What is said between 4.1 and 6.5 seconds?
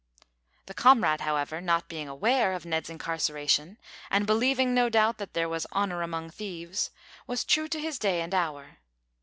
believing, no doubt, that there was honour among